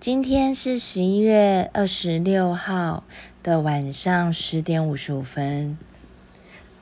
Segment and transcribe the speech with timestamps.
[0.00, 3.04] 今天是十一月二十六号
[3.42, 5.78] 的晚上十点五十五分。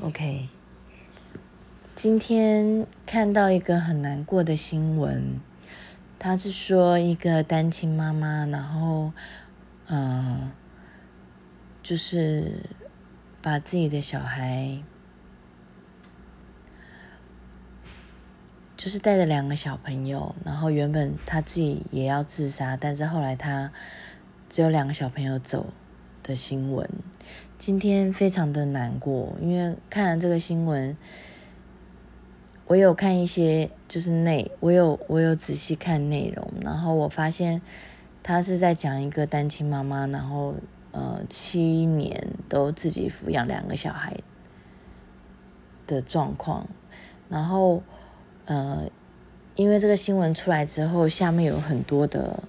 [0.00, 0.48] OK，
[1.94, 5.40] 今天看到一个很难过的新闻，
[6.18, 9.12] 他是说一个单亲妈妈，然后，
[9.88, 10.50] 嗯，
[11.82, 12.64] 就是
[13.42, 14.82] 把自己的小孩。
[18.80, 23.70] 就是带着两个小朋友，然后原本他自己也要自杀，但是后来他
[24.48, 25.66] 只有两个小朋友走
[26.22, 26.88] 的新闻，
[27.58, 30.96] 今天非常的难过，因为看了这个新闻，
[32.68, 37.60] 我有看一些就是内，我有我有仔细看内容，然后我发现
[38.22, 40.54] 他是在讲一个单亲妈妈，然后
[40.92, 44.16] 呃七年都自己抚养两个小孩
[45.86, 46.66] 的状况，
[47.28, 47.82] 然后。
[48.50, 48.90] 呃，
[49.54, 52.42] 因为这个新闻出来之后，下面有很多的，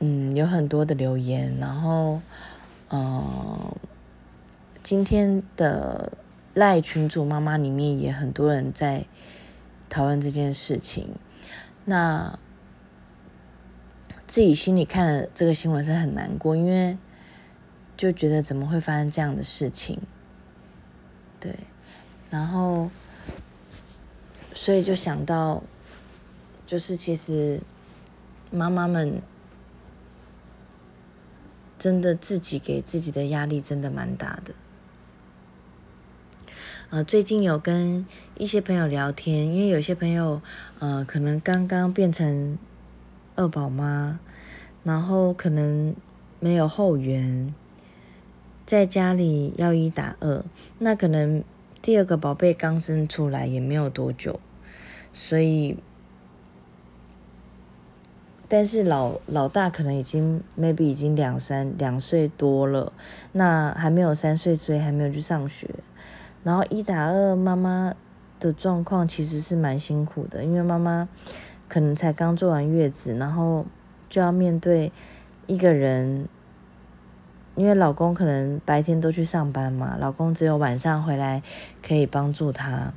[0.00, 2.20] 嗯，有很多的留言，然后，
[2.90, 3.74] 呃，
[4.82, 6.12] 今天的
[6.52, 9.06] 赖群主妈妈里面也很多人在
[9.88, 11.08] 讨论这件事情，
[11.86, 12.38] 那
[14.26, 16.98] 自己心里看了这个新闻是很难过，因为
[17.96, 19.98] 就觉得怎么会发生这样的事情，
[21.40, 21.54] 对，
[22.28, 22.90] 然后。
[24.60, 25.62] 所以就想到，
[26.66, 27.60] 就是其实
[28.50, 29.22] 妈妈们
[31.78, 34.52] 真的自己给自己的压力真的蛮大的。
[36.90, 38.04] 呃，最近有跟
[38.36, 40.42] 一些朋友聊天，因为有些朋友
[40.80, 42.58] 呃可能刚刚变成
[43.36, 44.18] 二宝妈，
[44.82, 45.94] 然后可能
[46.40, 47.54] 没有后援，
[48.66, 50.44] 在家里要一打二，
[50.80, 51.44] 那可能
[51.80, 54.40] 第二个宝贝刚生出来也没有多久。
[55.12, 55.78] 所以，
[58.46, 62.92] 但是老老大可能已经 maybe 已经两三两岁多了，
[63.32, 65.68] 那还没有三岁，所以还没有去上学。
[66.44, 67.94] 然后一打二妈妈
[68.38, 71.08] 的状况其实是蛮辛苦的，因为妈妈
[71.68, 73.66] 可能才刚做完月子，然后
[74.08, 74.92] 就要面对
[75.46, 76.28] 一个人，
[77.56, 81.42] 因为老公可能白天都去上班嘛，老公只有晚上回来
[81.82, 82.94] 可以帮助她。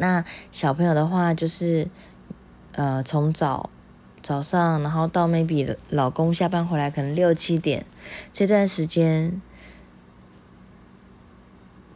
[0.00, 1.90] 那小朋友的话，就是，
[2.72, 3.68] 呃，从早
[4.22, 7.84] 早上，然后到 maybe 老公下班回来，可能六七点
[8.32, 9.42] 这段时间，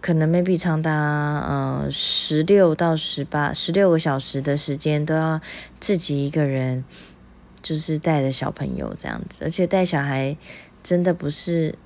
[0.02, 5.40] 可能 maybe 长达呃十六到十八十六个小时的时间，都要
[5.80, 6.84] 自己一个人，
[7.62, 10.36] 就是带着小朋友这样子，而且带小孩
[10.82, 11.78] 真的不是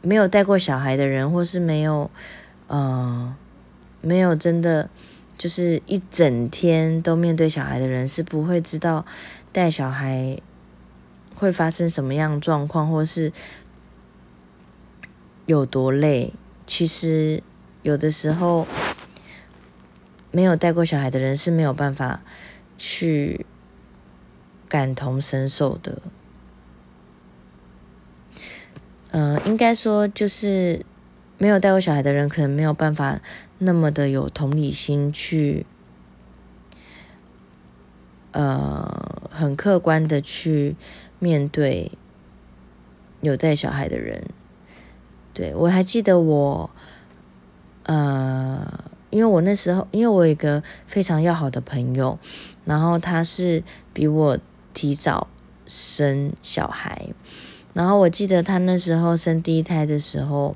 [0.00, 2.10] 没有带过小孩的人，或是没有，
[2.68, 3.36] 呃。
[4.00, 4.88] 没有真的
[5.36, 9.04] 就是一整天都面对小孩的人，是不会知道
[9.52, 10.40] 带小孩
[11.34, 13.32] 会发生什么样状况，或是
[15.46, 16.32] 有多累。
[16.66, 17.42] 其实
[17.82, 18.66] 有的时候
[20.30, 22.20] 没有带过小孩的人是没有办法
[22.76, 23.46] 去
[24.68, 26.02] 感同身受的。
[29.10, 30.84] 嗯，应该说就是
[31.38, 33.20] 没有带过小孩的人，可能没有办法。
[33.60, 35.66] 那么的有同理心去，
[38.30, 40.76] 呃，很客观的去
[41.18, 41.90] 面对
[43.20, 44.26] 有带小孩的人。
[45.34, 46.70] 对我还记得我，
[47.84, 52.18] 呃，因为我那时候，因为我有一个非常要好的朋友，
[52.64, 54.38] 然后他是比我
[54.72, 55.26] 提早
[55.66, 57.08] 生小孩，
[57.72, 60.54] 然后我记得他那时候生第一胎的时候。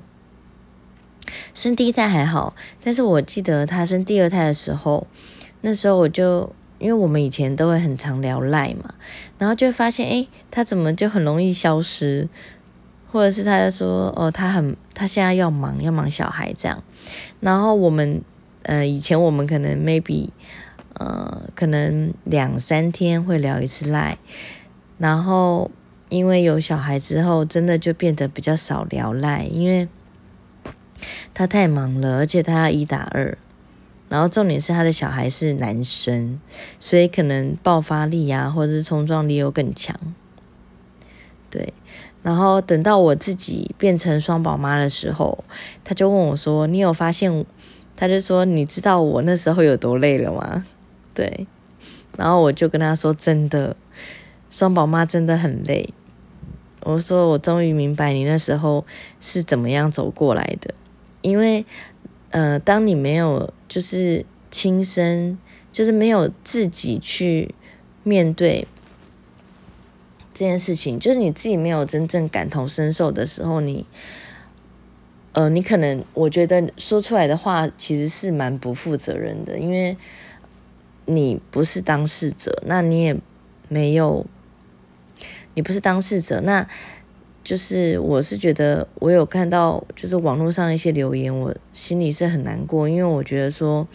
[1.53, 5.07] 生第一胎还好，但是我记得他生第二胎的时候，
[5.61, 8.93] 那时候我就因为我们以前都会很常聊赖嘛，
[9.37, 12.27] 然后就发现，哎，他怎么就很容易消失，
[13.11, 16.83] 或者是他就说，哦，他很他现在要忙，要忙小孩这样，
[17.39, 18.21] 然后我们
[18.63, 20.29] 呃以前我们可能 maybe
[20.95, 24.17] 呃可能两三天会聊一次赖，
[24.97, 25.71] 然后
[26.09, 29.87] 因为有小孩之后，真的就变得比较少聊赖，因为。
[31.33, 33.37] 他太忙了，而且他要一打二，
[34.09, 36.39] 然后重点是他的小孩是男生，
[36.79, 39.99] 所以可能爆发力啊，或者是冲撞力又更强。
[41.49, 41.73] 对，
[42.23, 45.43] 然后等到我自己变成双宝妈的时候，
[45.83, 47.45] 他就问我说：“你有发现？”
[47.95, 50.65] 他就说：“你知道我那时候有多累了吗？”
[51.13, 51.45] 对，
[52.17, 53.75] 然后我就跟他说：“真的，
[54.49, 55.93] 双宝妈真的很累。”
[56.81, 58.83] 我说：“我终于明白你那时候
[59.21, 60.73] 是怎么样走过来的。”
[61.23, 61.65] 因为，
[62.29, 65.39] 呃，当你没有就是亲身，
[65.71, 67.55] 就是没有自己去
[68.03, 68.67] 面对
[70.31, 73.85] 这件事情，就是你自己没有真正感同身受的时候，你，
[75.31, 79.97] 呃，你可能我觉得说出来的话其实是蛮不负责任的，因为
[81.05, 83.17] 你不是当事者，那你也
[83.69, 84.25] 没有，
[85.53, 86.67] 你不是当事者，那
[87.43, 93.87] 就是我是觉得我有看到就是网络上一些留言，我心里是很难过，因为我觉得说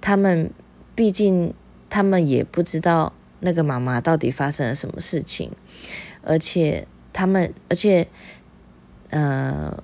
[0.00, 0.50] 他们
[0.94, 1.52] 毕竟
[1.90, 3.12] 他们也不知道。
[3.40, 5.52] 那个妈妈到底发生了什么事情？
[6.22, 8.08] 而且他们，而且，
[9.10, 9.80] 呃，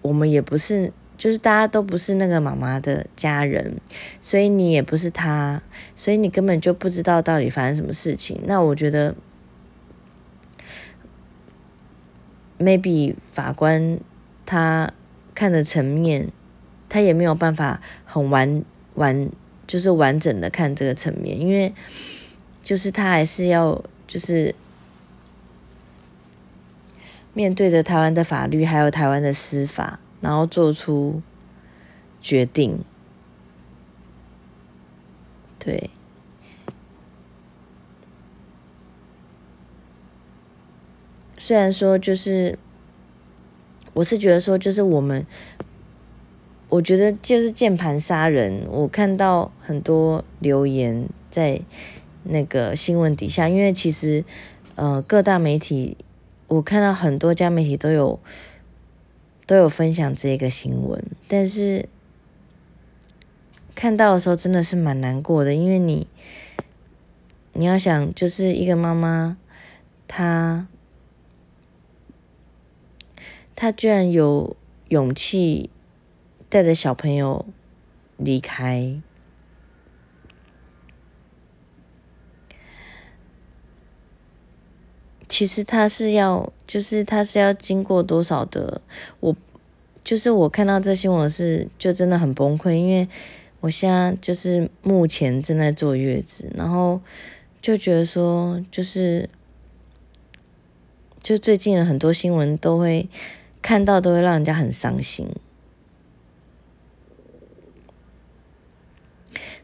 [0.00, 3.78] 我们也不是，就是大家都不是那个妈妈的家人，
[4.22, 5.60] 所以你也不是他，
[5.94, 8.40] 所以你根本就不知道到底发生什么事情。
[8.46, 9.14] 那我觉得
[12.58, 13.98] ，maybe 法官
[14.44, 14.92] 他
[15.34, 16.28] 看的层面，
[16.88, 18.62] 他也没有办法很完
[18.94, 19.28] 完，
[19.66, 21.72] 就是完整的看这个层面，因为。
[22.66, 24.52] 就是他还是要，就是
[27.32, 31.22] 面对着台湾的法律，还有台湾的司法，然后做出
[32.20, 32.80] 决定。
[35.60, 35.90] 对，
[41.46, 42.58] 虽然说就是，
[43.92, 45.24] 我是觉得说，就是我们，
[46.68, 51.62] 我觉得就是键盘杀人，我看到很多留言在。
[52.28, 54.24] 那个新闻底下，因为其实，
[54.74, 55.96] 呃，各大媒体，
[56.48, 58.18] 我看到很多家媒体都有
[59.46, 61.88] 都有分享这个新闻，但是
[63.76, 66.08] 看到的时候真的是蛮难过的，因为你
[67.52, 69.36] 你要想，就是一个妈妈，
[70.08, 70.66] 她
[73.56, 74.54] 他居然有
[74.90, 75.70] 勇气
[76.48, 77.44] 带着小朋友
[78.16, 79.00] 离开。
[85.28, 88.80] 其实他是要，就是他是要经过多少的，
[89.18, 89.36] 我
[90.04, 93.08] 就是我看到这新闻是就真的很崩溃，因为
[93.60, 97.00] 我现在就是目前正在坐月子，然后
[97.60, 99.28] 就觉得说，就是
[101.20, 103.08] 就最近的很多新闻都会
[103.66, 105.28] 看到，都会让人家很伤心，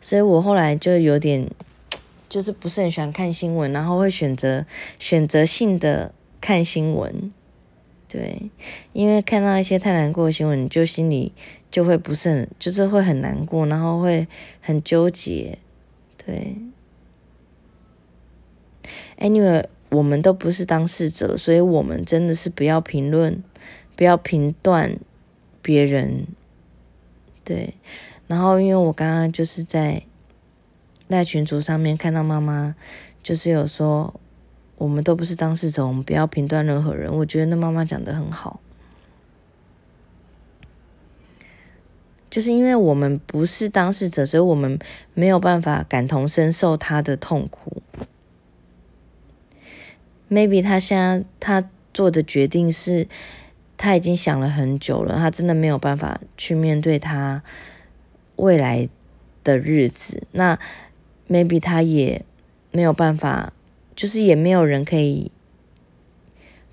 [0.01, 1.49] 所以我后来就有点。
[2.29, 4.65] 就是不是很喜欢看新闻，然后会选择
[4.99, 7.31] 选择性的看新闻，
[8.09, 8.51] 对，
[8.95, 11.35] 因为看到一些太难过的新闻，就心里
[11.71, 14.27] 就会不是很，就是会很难过，然后会
[14.63, 15.59] 很纠结，
[16.17, 16.57] 对。
[19.19, 23.45] Anyway，我们都不是当事者，所以我们真的是不要评论，
[24.03, 24.99] 不要评断
[25.63, 26.27] 别人，
[27.45, 27.75] 对。
[28.27, 30.03] 然后，因为我刚刚就是在。
[31.09, 32.75] 在群组上面看到妈妈，
[33.23, 34.19] 就是有说，
[34.77, 37.15] 我们都不是当事者，我们不要评断任何人。
[37.15, 38.61] 我觉得那妈妈讲的很好，
[42.31, 44.79] 就是因为我们不是当事者，所以我们
[45.13, 47.83] 没有办法感同身受他的痛苦。
[50.31, 53.07] Maybe 他现在他做的决定是，
[53.83, 57.43] 他已经想了很久了，他真的没有办法去面对他
[58.37, 58.89] 未来
[59.43, 60.27] 的日子。
[60.33, 60.59] 那。
[61.29, 62.27] maybe 他也
[62.73, 63.55] 没有办法，
[63.97, 65.33] 就是也没有人可以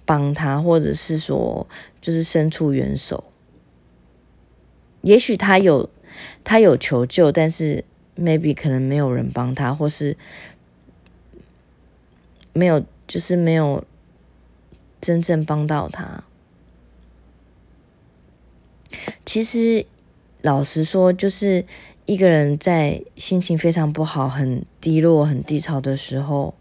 [0.05, 1.65] 帮他，或者是说，
[2.01, 3.23] 就是伸出援手。
[5.01, 5.89] 也许他有
[6.43, 7.85] 他有求救，但是
[8.17, 10.17] maybe 可能没有人帮他，或是
[12.51, 13.85] 没有，就是没有
[14.99, 16.25] 真正帮到他。
[19.25, 19.85] 其实
[20.41, 21.65] 老实说，就是。
[22.05, 26.55] 一个人在心情非常不好、很低落、很低潮的时候，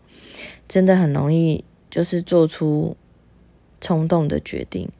[0.69, 2.95] 真的很容易就是做出
[3.81, 4.91] 冲动的决定。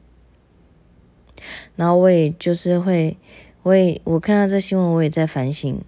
[1.75, 3.15] 然后我也就是会，
[3.61, 5.79] 我也我看到这新闻，我也在反省，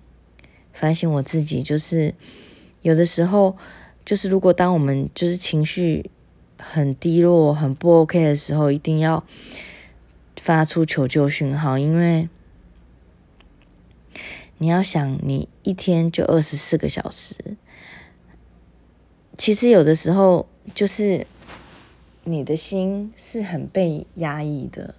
[0.71, 1.63] 反省我自己。
[1.63, 2.13] 就是
[2.83, 3.57] 有的时候，
[4.05, 6.11] 就是如果当我们就是情绪
[6.59, 9.23] 很低落、很不 OK 的时候，一定要
[10.43, 12.27] 发出求救讯号，因为。
[14.57, 17.57] 你要想，你一天就二十四个小时，
[19.35, 21.25] 其实有的时候就是
[22.25, 24.93] 你的心是很被压抑的，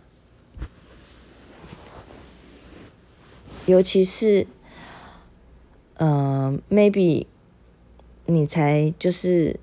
[3.67, 4.49] 尤其是，
[5.95, 7.27] 呃，maybe
[8.27, 9.61] 你才就是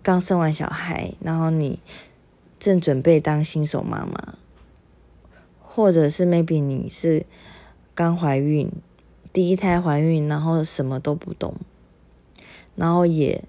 [0.00, 1.80] 刚生完小孩，然后你
[2.60, 4.38] 正准备当新手妈妈，
[5.74, 7.24] 或者是 maybe 你是。
[7.92, 8.70] 刚怀孕，
[9.30, 11.56] 第一胎怀孕，然后什么都不懂，
[12.74, 13.44] 然后也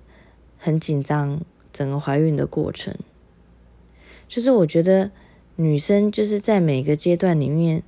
[0.57, 1.39] 很紧张
[1.71, 2.93] 整个怀孕的过程。
[4.27, 5.11] 就是我觉得
[5.55, 7.81] 女生就是在每个阶段里面，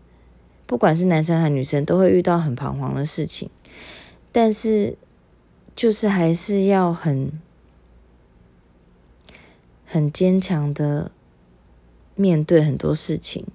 [0.65, 3.49] 不管是男生还是女生，都会遇到很彷徨的事情，
[4.31, 4.95] 但是
[5.75, 7.41] 就是还是要很
[9.85, 11.11] 很坚强的
[12.15, 13.45] 面对很多事情。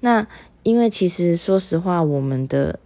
[0.00, 0.26] 那
[0.62, 2.78] 因为其实说实话，我们的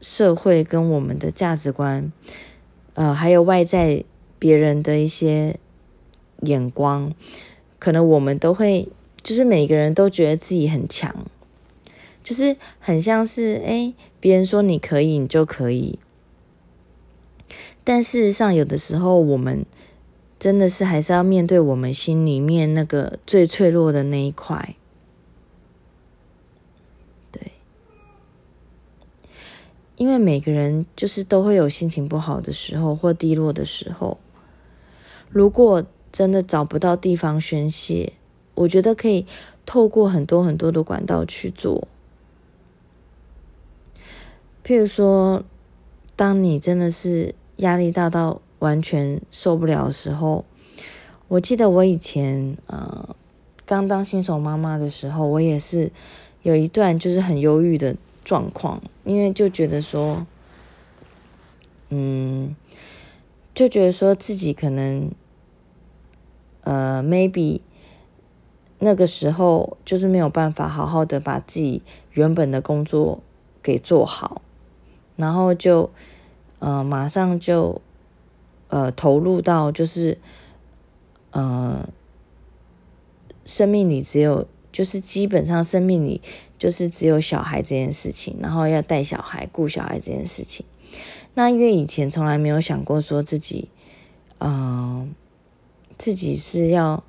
[0.00, 2.12] 社会跟我们的价值观，
[2.94, 4.04] 呃，还有外在
[4.38, 5.58] 别人的一些
[6.42, 7.12] 眼光，
[7.78, 8.88] 可能我们都会，
[9.22, 11.26] 就是每个人都觉得自己很强，
[12.24, 15.98] 就是很像是哎，别人说你可以，你就可以。
[17.82, 19.64] 但事实上，有的时候我们
[20.38, 24.76] 真的是还是要面对我们心里面那个最脆弱的那一块。
[30.00, 34.18] 因为每个人就是都会有心情不好的时候或低落的时候，
[35.28, 38.14] 如果真的找不到地方宣泄，
[38.54, 39.26] 我觉得可以
[39.66, 41.86] 透过很多很多的管道去做。
[44.64, 45.44] 譬如说，
[46.16, 50.46] 当你真的是压力大到完全受不了的时候，
[51.28, 53.14] 我记得我以前呃
[53.66, 55.92] 刚当新手妈妈的时候，我也是
[56.40, 57.96] 有一段就是很忧郁的。
[58.24, 60.26] 状况，因为就觉得说，
[61.88, 62.54] 嗯，
[63.54, 65.10] 就觉得说自己可能，
[66.62, 67.60] 呃，maybe
[68.78, 73.22] 那个时候就是没有办法好好的把自己原本的工作
[73.62, 74.42] 给做好，
[75.16, 75.90] 然后就，
[76.58, 77.80] 呃，马上就，
[78.68, 80.18] 呃，投入到就是，
[81.30, 81.88] 呃，
[83.44, 84.46] 生命里只有。
[84.72, 86.22] 就是基本上生命里
[86.60, 90.66] 就是只有小孩这件事情，然后要带小孩、顾小孩这件事情。
[91.32, 93.70] 那因为以前从来没有想过说自己，
[94.40, 95.14] 嗯，
[95.96, 97.02] 自己是要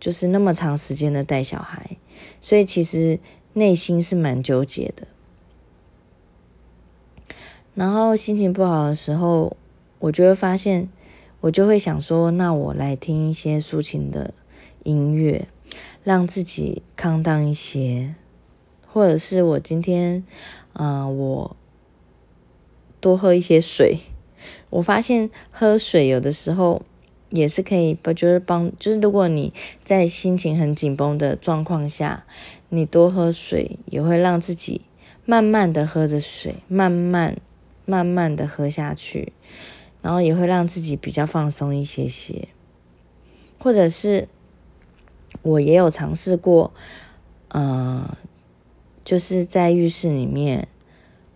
[0.00, 1.98] 就是那么长时间的带小孩，
[2.40, 3.20] 所以其实
[3.52, 5.06] 内心是蛮纠结的。
[7.74, 9.58] 然后心情不好的时候，
[9.98, 10.88] 我就会发现，
[11.42, 14.32] 我就会想说，那我来听一些抒情的
[14.84, 15.48] 音乐。
[16.04, 18.14] 让自己康荡一些，
[18.92, 20.24] 或者是我今天，
[20.72, 21.56] 嗯，我
[23.00, 23.98] 多喝一些水。
[24.70, 26.82] 我发现喝水有的时候
[27.30, 29.52] 也是可以，不就是帮，就是如果你
[29.84, 32.24] 在心情很紧绷的状况下，
[32.68, 34.82] 你多喝水也会让自己
[35.24, 37.36] 慢慢的喝着水，慢慢
[37.84, 39.32] 慢慢的喝下去，
[40.02, 42.48] 然后也会让自己比较放松一些些，
[43.58, 44.28] 或者是。
[45.42, 46.72] 我也有尝试过，
[47.48, 48.08] 嗯，
[49.08, 50.68] 就是在浴室里面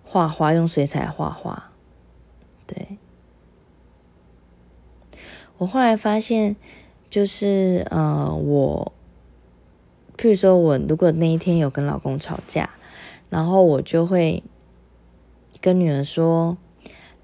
[0.04, 1.70] 画画，用水彩画画。
[2.66, 2.98] 对，
[5.56, 6.54] 我后来发现，
[7.08, 8.92] 就是呃，我，
[10.18, 12.68] 譬如说我如果那一天有跟老公吵架，
[13.30, 14.42] 然后我就会
[15.62, 16.58] 跟女儿说：“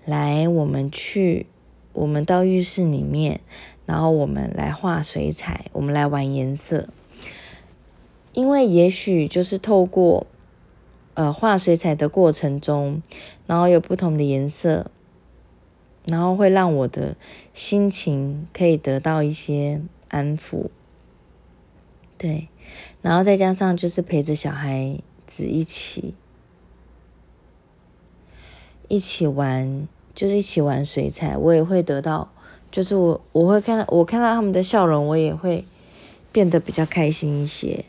[0.07, 1.45] 来，我们去，
[1.93, 3.43] 我们到浴室里面。”
[3.85, 6.89] 然后我们来画水彩，我们来玩颜色，
[8.33, 10.27] 因为也许就是透过
[11.19, 13.03] 呃画水彩的过程中，
[13.49, 14.89] 然后有不同的颜色，
[16.07, 17.17] 然后会让我的
[17.53, 20.69] 心情可以得到一些安抚，
[22.17, 22.47] 对，
[23.03, 26.15] 然后再加上就是陪着小孩子一起
[28.87, 32.31] 一起玩，就是一起玩水彩，我也会得到。
[32.71, 35.65] 就是我，我会看到我看到他们的笑容，我也会
[36.31, 37.87] 变得比较开心一些。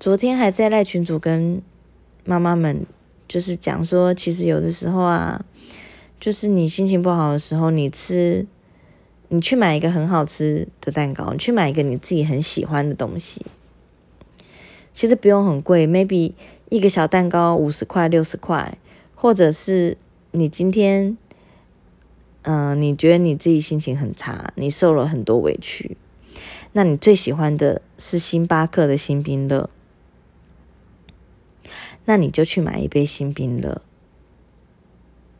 [0.00, 1.60] 昨天还在赖群主跟
[2.24, 2.86] 妈妈们
[3.26, 5.44] 就是讲说，其实有的时候啊，
[6.20, 8.46] 就是你心情不好的时候，你吃，
[9.28, 13.44] 你去买一个很好吃的蛋糕，你去买一个你自己很喜欢的东西，
[14.94, 16.32] 其实不用很贵，maybe
[16.68, 18.78] 一个小蛋糕五十块、六十块，
[19.14, 19.96] 或者是
[20.30, 21.18] 你今天。
[22.42, 25.98] 嗯，你觉得你自己心情很差，你受了很多委屈，
[26.72, 29.68] 那你最喜欢的是星巴克的新冰乐，
[32.08, 33.82] 那你就去买一杯新冰乐，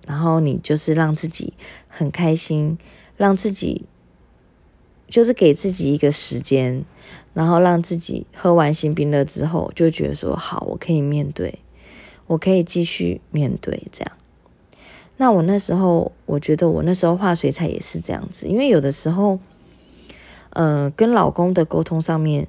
[0.06, 1.54] 然后你就是让自己
[1.88, 2.76] 很开心，
[3.16, 3.87] 让自己
[5.08, 6.84] 就是给自己一个时间，
[7.32, 11.60] 然后让自己喝完新冰乐之后，就觉得说好，我可以面对，
[12.26, 14.12] 我可以继续面对这样。
[15.16, 19.38] 那我那时候，我觉得我那时候画水彩也是这样子，因为有的时候，
[20.50, 22.46] 呃，跟老公的沟通上面，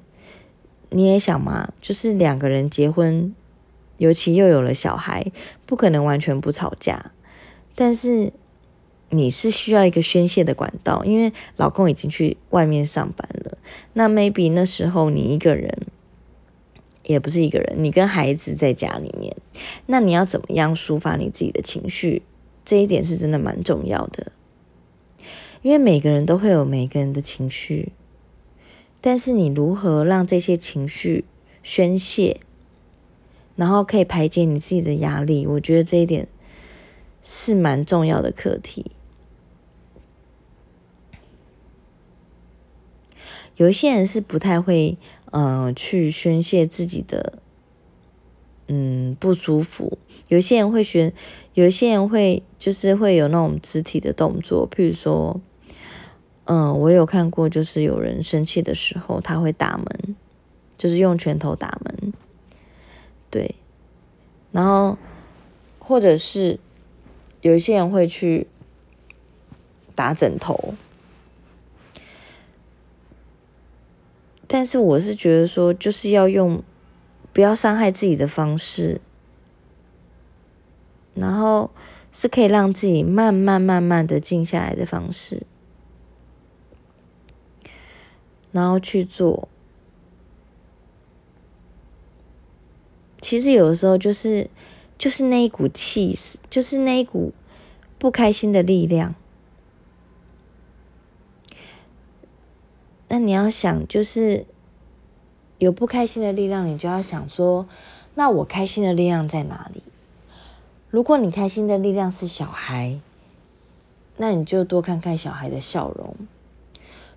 [0.90, 3.34] 你也想嘛，就是两个人结婚，
[4.00, 5.30] 尤其又有了小孩，
[5.66, 7.12] 不可能完全不吵架。
[7.74, 8.32] 但是
[9.10, 13.58] 你是需要一个宣泄的管道，因为老公已经去外面上班了。
[13.92, 15.86] 那 maybe 那时候你一个人，
[17.02, 19.36] 也不是一个人，你跟孩子在家里面，
[19.84, 22.22] 那你要怎么样抒发你自己的情绪？
[22.64, 24.32] 这一点是真的蛮重要的，
[25.60, 27.92] 因为每个人都会有每个人的情绪，
[29.02, 31.26] 但是你如何让这些情绪
[31.62, 32.40] 宣泄？
[33.60, 36.26] 然后可以排解你自己的压力，我觉得这一点
[37.22, 38.92] 是蛮重要的课题。
[43.56, 47.42] 有一些人是不太会，呃，去宣泄自己的，
[48.68, 49.98] 嗯，不舒服。
[50.28, 51.12] 有一些人会宣，
[51.52, 55.38] 有一些人会就是会有那种肢体的动作，譬如说，
[56.44, 60.16] 嗯，我有看过，就是有人生气的时候，他会打门，
[60.78, 62.14] 就是用拳头打门。
[63.30, 63.54] 对，
[64.50, 64.98] 然后
[65.78, 66.58] 或者是
[67.42, 68.48] 有一些人会去
[69.94, 70.74] 打枕头，
[74.48, 76.60] 但是我是觉得说，就是要用
[77.32, 79.00] 不要伤害自己的方式，
[81.14, 81.70] 然后
[82.10, 85.46] 是可以让自己慢慢慢慢的静下来的方式，
[88.50, 89.48] 然后去做。
[93.20, 94.48] 其实有的时候就是，
[94.98, 97.32] 就是那一股气势，就是那一股
[97.98, 99.14] 不开心的力量。
[103.08, 104.46] 那你要想，就是
[105.58, 107.66] 有不开心的力量，你就要想说，
[108.14, 109.82] 那我开心的力量在哪里？
[110.90, 113.00] 如果你开心的力量是小孩，
[114.16, 116.14] 那你就多看看小孩的笑容。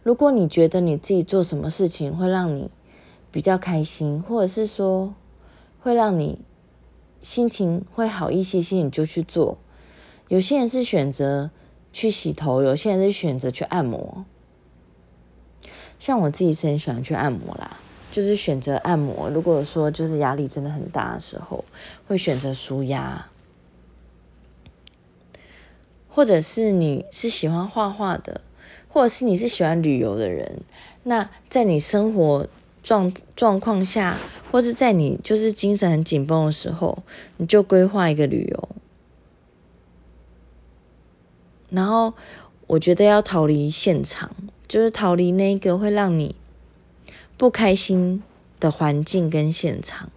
[0.04, 2.70] 如果你觉得你自己做什么事情会让你
[3.32, 5.14] 比较开心，或者是说，
[5.84, 6.40] 会让你
[7.22, 9.58] 心情会好一些些，你就去做。
[10.30, 11.52] 有些人是选择
[11.92, 14.24] 去洗头，有些人是选择去按摩。
[16.00, 17.78] 像我自己是很喜欢去按摩啦，
[18.14, 19.30] 就是选择按摩。
[19.30, 21.66] 如果说就是压力真的很大的时候，
[22.08, 23.28] 会选择舒压。
[26.08, 28.40] 或者是你是喜欢画画的，
[28.88, 30.62] 或者是你是喜欢旅游的人，
[31.04, 32.48] 那在你生活。
[32.84, 34.18] 状状况下，
[34.54, 37.02] 或是在你就是精神很紧绷的时候，
[37.38, 38.70] 你就规划一个旅游。
[41.72, 42.14] 然后，
[42.68, 44.30] 我觉得要逃离现场，
[44.68, 46.36] 就是逃离那个会让你
[47.36, 48.22] 不开心
[48.60, 50.12] 的环境跟现场，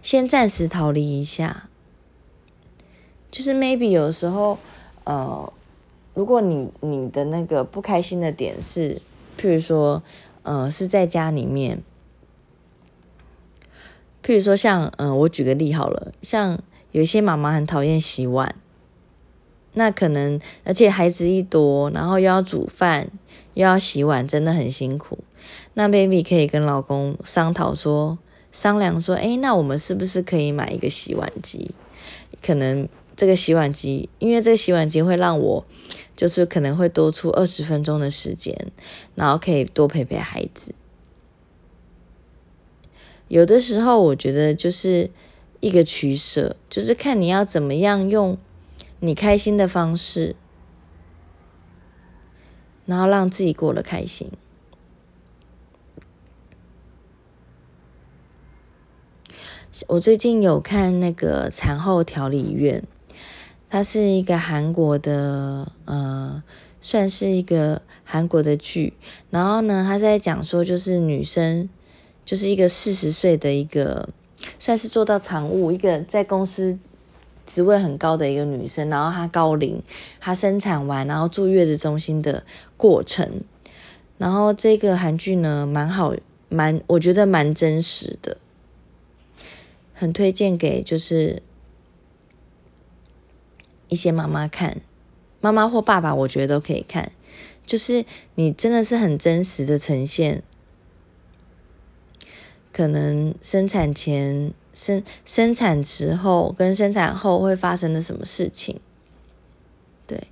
[0.00, 1.68] 先暂时逃离一下。
[3.30, 4.58] 就是 maybe 有时候，
[5.04, 5.52] 呃，
[6.14, 9.02] 如果你你的那个不开心的点是，
[9.38, 10.02] 譬如说。
[10.46, 11.82] 呃，是在家里面，
[14.24, 16.58] 譬如说像，嗯，我举个例好了，像
[16.92, 18.54] 有一些妈妈很讨厌洗碗，
[19.74, 23.10] 那可能而且孩子一多，然后又要煮饭
[23.52, 25.18] 又要洗碗，真的很辛苦。
[25.74, 28.16] 那 baby 可以跟老公商讨说，
[28.50, 31.72] 商量说，哎，那我们是不是可以买一个洗碗机？
[32.42, 35.64] 可能这个洗碗机，因为这个洗碗机会让我。
[36.16, 38.56] 就是可能会多出二十分钟的时间，
[39.16, 40.72] 然后可以多陪陪孩子。
[43.28, 45.10] 有的时候，我觉得就是
[45.60, 48.38] 一个取舍，就是看你要怎么样用
[49.00, 50.36] 你开心的方式，
[52.86, 54.30] 然后让自己过得开心。
[59.88, 62.84] 我最近有看那个产后调理院。
[63.70, 66.40] 它是一个韩国的，呃，
[66.80, 68.92] 算是一个韩国的剧。
[69.30, 71.68] 然后呢，他在讲说，就是女生，
[72.24, 74.08] 就是一个四十岁的一个，
[74.58, 76.78] 算是做到常务，一个在公司
[77.46, 78.88] 职位很高的一个女生。
[78.88, 79.82] 然后她高龄，
[80.20, 82.44] 她生产完，然后住月子中心的
[82.76, 83.42] 过程。
[84.18, 86.14] 然后这个韩剧呢，蛮好，
[86.48, 88.38] 蛮我觉得蛮真实的，
[89.92, 91.42] 很推荐给就是。
[93.86, 94.80] 一些妈妈看，
[95.40, 97.12] 妈妈或爸爸，我觉得都可以看。
[97.64, 100.42] 就是你真的是很真实的呈现，
[102.74, 108.80] 可能生产前、生生产时候跟生产后会发生的什么事情。
[110.06, 110.24] 对，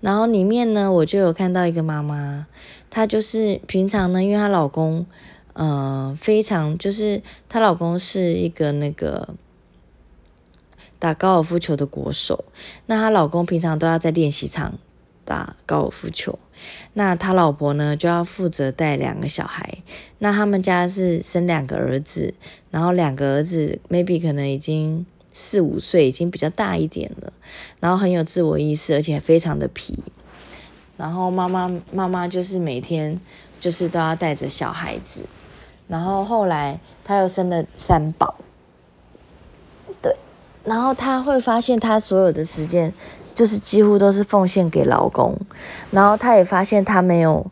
[0.00, 2.46] 然后里面呢，我就有看到一个妈妈，
[2.88, 5.04] 她就是平常呢，因为她老公，
[5.52, 9.34] 呃，非常就是她老公是一个那个。
[10.98, 12.44] 打高尔夫球的国手，
[12.84, 14.78] 那她老公平常都要在练习场
[15.24, 16.38] 打高尔夫球，
[16.94, 19.78] 那他老婆呢就要负责带两个小孩。
[20.18, 22.34] 那他们家是生两个儿子，
[22.70, 27.32] 然后两个儿子 maybe 可能已经四五岁，已经比较大一点了，
[27.80, 29.98] 然后很有自我意识，而且非常的皮。
[30.96, 33.18] 然后妈妈妈妈就是每天
[33.58, 35.22] 就是都要带着小孩子，
[35.88, 38.34] 然后后来她又生了三宝，
[40.02, 40.14] 对，
[40.64, 42.92] 然后她会发现她所有的时间
[43.34, 45.38] 就是几乎都是奉献给老公，
[45.90, 47.46] 然后她也发现她没有。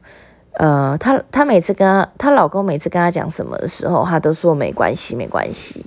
[0.54, 5.86] 呃，她她每次跟她她老公每次跟她讲什么的时候，她都说没关系没关系，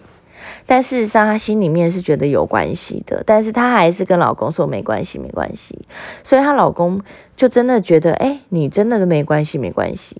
[0.65, 5.85] 但事实上她心里面是觉得有关系的，但是她还是跟老公说没关系没关系，
[6.23, 7.01] 所以她老公
[7.35, 10.15] 就真的觉得，哎，你真的都没关系没关系，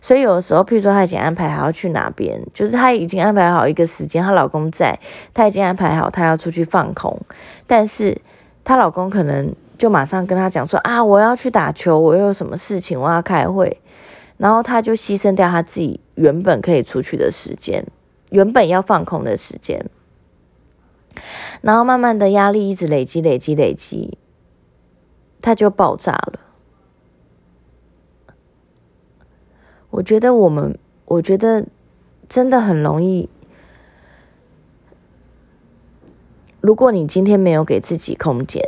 [0.00, 4.96] 所以有的时候，譬如说她已经安排好要去哪边，就是她已经安排好一个时间，她老公在，
[5.34, 7.20] 她已经安排好她要出去放空，
[7.66, 8.16] 但是
[8.66, 13.80] 她老公可能就马上跟她讲说啊，我要去打球，我又有什么事情，我要开会。
[14.38, 17.86] 然后她就牺牲掉她自己原本可以出去的时间，
[18.30, 19.88] 原本要放空的时间，
[21.60, 24.18] 然后慢慢的压力一直累积累积累积，
[25.40, 26.40] 她就爆炸了。
[29.90, 31.64] 我觉得我们，我觉得
[32.28, 33.30] 真的很容易。
[36.66, 38.60] 如果你今天没有给自己空间，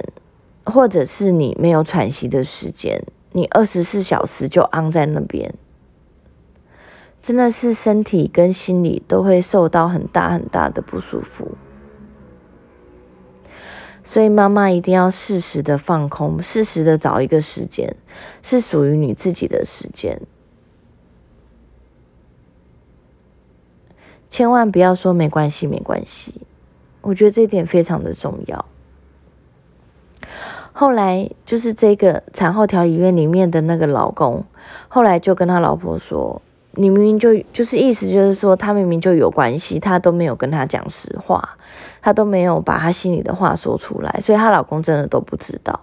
[0.65, 3.03] 或者是你没有喘息的时间。
[3.33, 5.53] 你二十四小时就安在那边，
[7.21, 11.59] 真的是身体跟心理都会受到很大很大的不舒服。
[14.05, 17.97] 所以妈妈一定要适时的放空，适时的找一个时间，
[18.45, 20.23] 是属于你自己的时间。
[24.31, 26.43] 千万不要说没关系，没关系。
[27.01, 28.65] 我觉得这点非常的重要。
[30.73, 34.45] 后来就是这个产后调理院里面的那个老公，
[34.89, 36.41] 后来就跟他老婆说
[36.73, 41.57] ：“你明明就就是意思就是说，他明明就有关系，他都没有跟他讲实话，
[42.01, 45.81] 他都没有把他心里的话说出来，所以她老公真的都不知道。”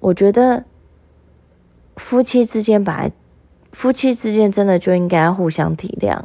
[0.00, 0.64] 我觉得
[1.96, 3.12] 夫妻之间本来
[3.72, 6.24] 夫妻之间真的就应该互相体谅。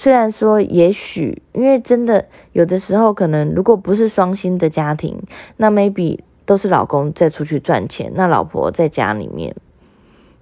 [0.00, 5.22] 虽然说，也许因为真的有的时候，可能如果不是双薪的家庭，
[5.58, 9.54] 那 maybe 都是老公在出去赚钱，那老婆在家里面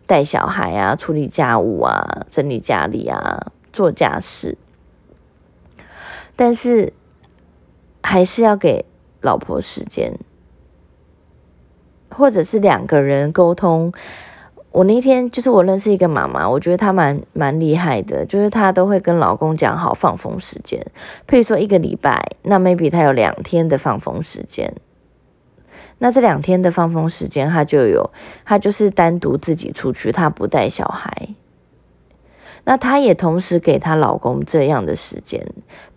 [0.06, 4.56] 带小孩啊、处理家务啊、整理家里啊、做家事，
[6.36, 6.92] 但是
[8.00, 8.84] 还是要给
[9.20, 10.20] 老婆时间，
[12.08, 13.92] 或者是两个人沟通。
[14.70, 20.86] 我那天就是我认识一个妈妈，我觉得她蛮蛮厉害的，就是她都会跟老公讲好放风时间，
[21.26, 24.74] 譬如说一个礼拜，那 maybe 她有两天的放风时间，
[25.98, 28.10] 那这两天的放风时间，她就有，
[28.44, 31.28] 她就是单独自己出去，她不带小孩，
[32.64, 35.40] 那她也同时给她老公这样的时间，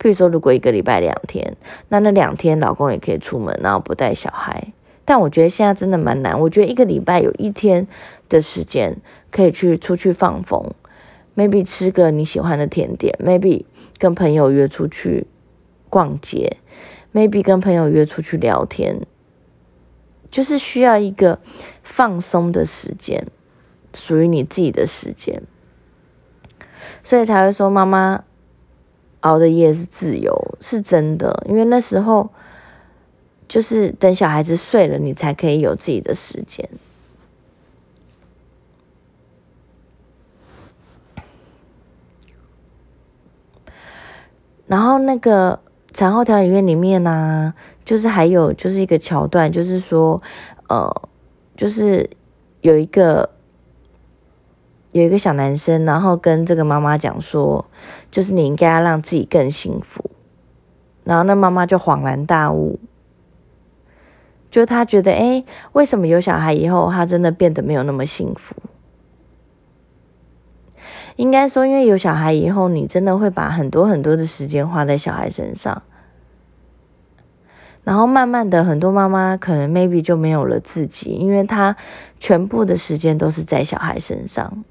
[0.00, 1.56] 譬如说如果一个礼拜两天，
[1.88, 4.72] 那那两天老公也可以出门，然后不带小孩。
[5.04, 6.38] 但我觉得现在真的蛮难。
[6.38, 7.88] 我觉得一个礼拜有一天
[8.32, 8.96] 的时间
[9.30, 10.72] 可以去出去放风
[11.36, 13.64] ，maybe 吃个你喜欢的甜点，maybe
[13.98, 15.26] 跟朋友约出去
[15.90, 16.56] 逛街
[17.12, 19.06] ，maybe 跟朋友约出去聊天，
[20.30, 21.38] 就是需要一个
[21.82, 23.26] 放松的时间，
[23.92, 25.42] 属于你自己的时间，
[27.04, 28.24] 所以才会说妈妈
[29.20, 32.30] 熬的夜是自由，是真的，因为那时候。
[33.48, 36.66] 就是等小孩子睡了，你才可以有自己的时间。
[44.72, 45.60] 然后那个
[45.92, 47.52] 产后调理院里面呢，
[47.84, 50.22] 就是还有就是一个桥段，就是说，
[50.66, 50.90] 呃，
[51.54, 52.08] 就是
[52.62, 53.28] 有一个
[54.92, 57.66] 有一个小男生，然后跟这个妈妈讲说，
[58.10, 60.10] 就是你应该要让自己更幸福。
[61.04, 62.80] 然后那妈妈就恍然大悟。
[64.50, 68.56] 就他觉得，哎，为什么有小孩以后，他真的变得没有那么幸福？
[71.16, 75.82] 应该说，因为有小孩以后，你真的会把很多很多的时间花在小孩身上，
[77.84, 81.76] 然后慢慢的，很多妈妈可能 maybe 就没有了自己，因为她
[82.18, 84.64] 全部的时间都是在小孩身上。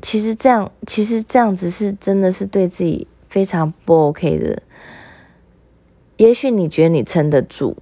[0.00, 4.62] 其实这样，其实这样子是真的是对自己非常不 OK 的。
[6.16, 7.76] 也许你觉得你撑得住，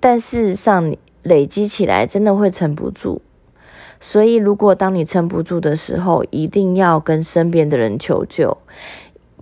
[0.00, 3.20] 但事实上你累积起来真的会撑不住。
[4.06, 8.58] 所以，如果当你撑不住的时候，一定要跟身边的人求救，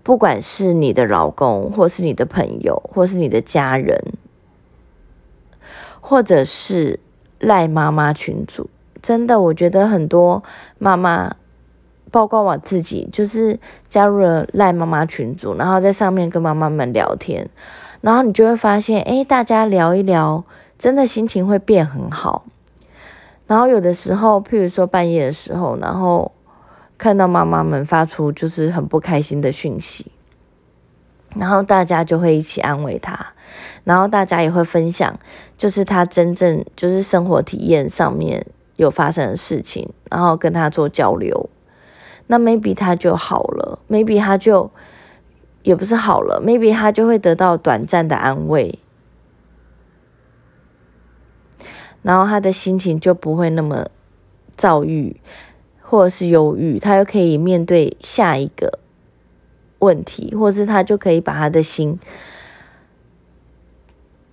[0.05, 4.12] 不管是你的老公，或是你的朋友，或是你的家人，
[6.01, 7.01] 或者是
[7.40, 8.70] 赖妈妈群主，
[9.03, 10.44] 真的，我觉得很多
[10.79, 11.35] 妈妈，
[12.12, 17.51] 包括我自己，就是加入了赖妈妈群组，然后在上面跟妈妈们聊天，
[18.01, 20.44] 然后你就会发现，哎，大家聊一聊，
[20.79, 22.44] 真的心情会变很好。
[23.53, 26.33] 然后有的时候，譬如说半夜的时候，然后
[26.97, 30.11] 看到妈妈们发出就是很不开心的讯息，
[31.37, 33.35] 然后大家就会一起安慰她，
[33.85, 35.19] 然后大家也会分享，
[35.59, 38.47] 就是她真正就是生活体验上面。
[38.77, 41.51] 有发生的事情，然后跟他做交流，
[42.27, 44.69] 那 maybe 他就好了，maybe 他就
[45.62, 48.79] 也不是好了，maybe 他就会得到短暂的安慰，
[52.03, 53.88] 然后他的心情就不会那么
[54.57, 55.17] 躁郁
[55.81, 58.79] 或者是忧郁，他又可以面对下一个
[59.79, 61.99] 问题，或者是他就可以把他的心，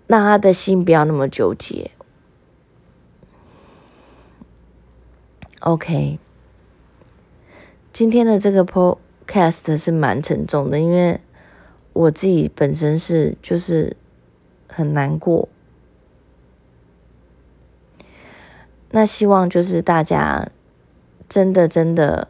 [0.07, 1.91] 让他的心不要那么纠结。
[5.59, 6.17] OK，
[7.91, 11.19] 今天的这个 Podcast 是蛮沉重的，因为
[11.91, 13.97] 我自己本身是就是
[14.67, 15.49] 很难过。
[18.91, 20.49] 那希望就是大家
[21.27, 22.27] 真的真的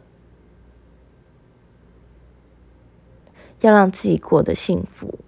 [3.60, 5.18] 要让自己过得幸福。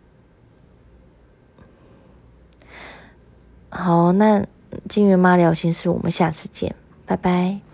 [3.70, 4.46] 好，那
[4.88, 6.74] 金源妈聊心事，我们下次见，
[7.06, 7.71] 拜拜。